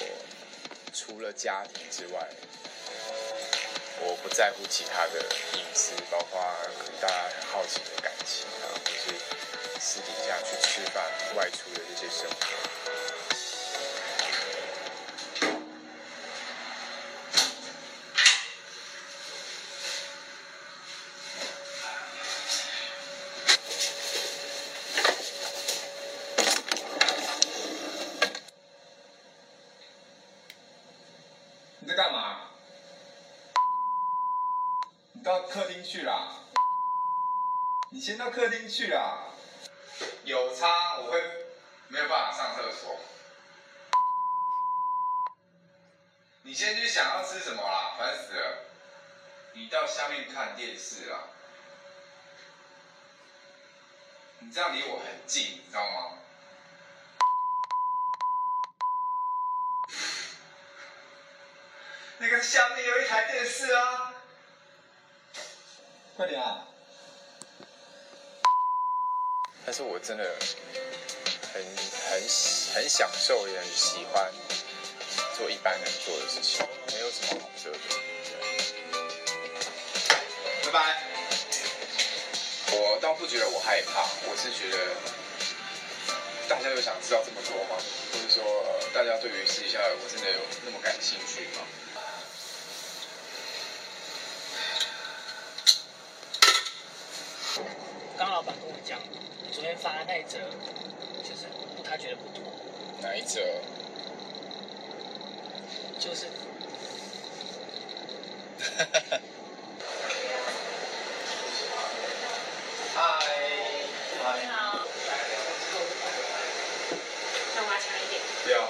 [0.00, 0.06] 我
[0.94, 2.28] 除了家庭之外，
[4.00, 5.20] 我不在乎其他的
[5.54, 6.40] 隐私，包括
[7.00, 9.14] 大家很好奇的感情啊，或是
[9.80, 11.02] 私底下去吃饭、
[11.36, 12.36] 外出的这些生活。
[31.80, 32.50] 你在干嘛？
[35.12, 36.28] 你到客厅去啦！
[37.90, 39.24] 你先到客厅去啦！
[40.24, 41.22] 有差，我会
[41.88, 43.00] 没有办法上厕所。
[46.42, 48.58] 你先去想要吃什么啦，烦死了！
[49.54, 51.18] 你到下面看电视啦。
[54.40, 56.18] 你这样离我很近，你知道吗？
[62.18, 64.07] 那个下面有一台电视啊，
[66.18, 66.66] 快点啊！
[69.64, 70.34] 但是我真的
[71.54, 72.20] 很很
[72.74, 74.28] 很享受，也很喜欢
[75.36, 77.78] 做一般人做的事情，没有什么好遮的。
[80.64, 81.04] 拜拜。
[82.72, 84.76] 我倒不觉得我害怕，我是觉得
[86.48, 87.80] 大家有想知道这么多吗？
[88.12, 91.62] 或者说，呃大家对于私底下我真的有那么感兴趣吗？
[98.16, 98.98] 刚刚老板跟我讲，
[99.78, 100.38] 发的那一则，
[101.22, 101.46] 就是
[101.84, 102.42] 他觉得不妥，
[103.00, 103.40] 哪一则？
[105.98, 106.26] 就是
[112.94, 113.00] 嗨，
[114.12, 114.34] 你好，
[117.54, 118.20] 那我要强一点。
[118.44, 118.60] 不要，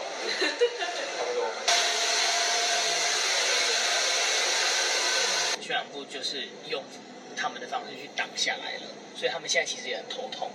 [1.16, 1.38] 差不多。
[5.60, 6.82] 宣传部就是用
[7.36, 10.50] 他们的方式去挡下来了，所以他们现在其实也很头痛。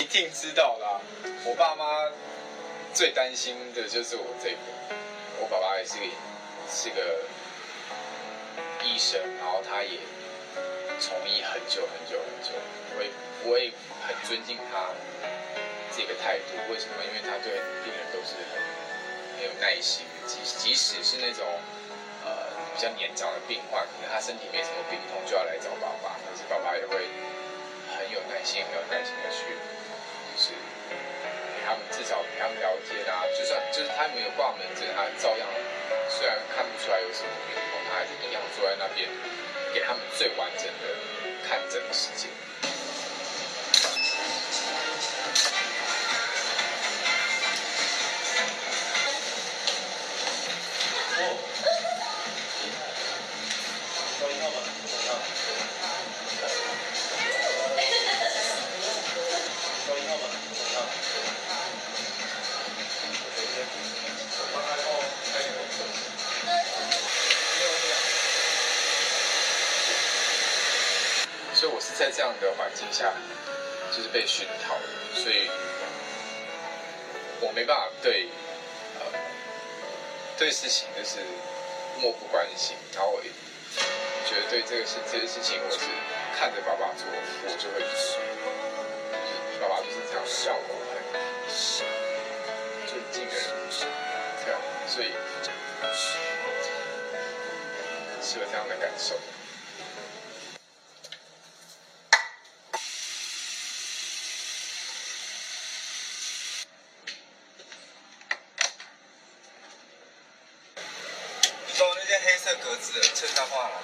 [0.00, 1.00] 一定知道啦。
[1.44, 1.84] 我爸妈
[2.94, 4.56] 最担心的就是我这个。
[5.38, 6.06] 我爸爸也是个
[6.70, 7.20] 是个
[8.82, 9.98] 医生，然后他也
[10.98, 12.50] 从医很久很久很久。
[12.96, 13.10] 我也
[13.44, 13.70] 我也
[14.06, 14.88] 很尊敬他
[15.94, 16.56] 这个态度。
[16.72, 17.04] 为什么？
[17.04, 17.52] 因为他对
[17.84, 18.56] 病人都是很
[19.46, 21.46] 有耐心，即即使是那种
[22.26, 27.06] 呃比较年长的病患，可能他身体没什么病痛就要来找爸爸，但是爸爸也会
[27.94, 30.50] 很有耐心、很有耐心的去，就是
[30.90, 35.46] 陪他们至少陪他们聊天啊，就算就是他没有挂门诊，他照样
[36.10, 39.08] 虽然看不出来有什么病痛，他还是一样坐在那边
[39.72, 40.84] 给他们最完整的
[41.46, 42.28] 看诊时间。
[71.56, 73.10] 所以我是在这样的环境下，
[73.90, 74.82] 就是被熏陶的，
[75.14, 75.48] 所以
[77.40, 78.28] 我没办法对
[79.00, 79.06] 呃
[80.36, 81.16] 对事情就是
[81.98, 85.78] 漠不关心，然后我觉得对这个事这些事情，我是
[86.38, 88.20] 看着爸爸做，我就会，就是
[89.58, 91.00] 爸爸就是这样让我很
[92.86, 93.44] 尊敬的人，
[94.44, 95.08] 这样，所以
[98.20, 99.16] 是有这样的感受。
[111.76, 113.82] 你把那件黑色格子的衬衫换了。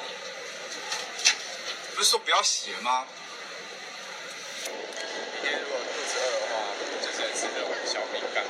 [1.95, 3.07] 不是说不要洗了吗？
[4.65, 6.53] 明天如果肚子饿的话，
[7.03, 8.43] 就只能吃这种小饼干。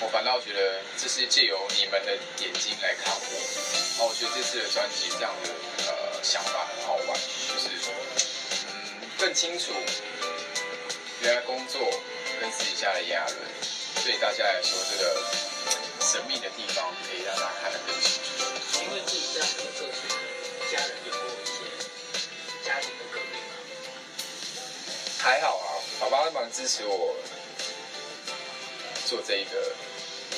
[0.00, 3.20] 我反倒觉得这是借由你们的眼睛来看我，
[3.98, 5.50] 然后我觉得这次的专辑这样的
[5.90, 8.07] 呃想法很好玩，就是嗯
[9.18, 9.72] 更清楚
[11.22, 11.80] 原来工作
[12.40, 13.36] 跟私底下的亚伦，
[14.04, 15.20] 对大家来说这个
[16.00, 18.44] 神秘的地方可以让大家看得更清楚。
[18.80, 20.06] 因为自己这样的个性，
[20.70, 21.52] 家人有过一些
[22.64, 23.58] 家庭的革命吗。
[25.18, 27.16] 还好啊，爸爸蛮支持我
[29.04, 29.74] 做这一个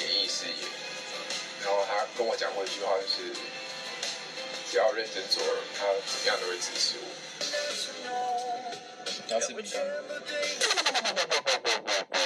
[0.01, 0.67] 演艺事业，
[1.63, 3.37] 然后他跟我讲过一句话，就是
[4.73, 7.30] 只要认真做人，他怎么样都会支持我。
[9.30, 9.82] 你要吃饼干？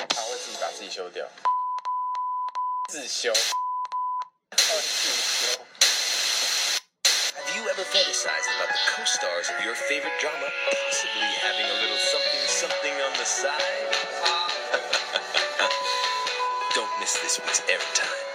[0.09, 1.27] 他会自己把自己修掉，
[2.89, 3.33] 自修，
[4.51, 5.62] 他会自修。
[7.36, 11.97] Have you ever fantasized about the co-stars of your favorite drama possibly having a little
[11.97, 13.63] something something on the side?
[16.75, 18.32] Don't miss this week's airtime.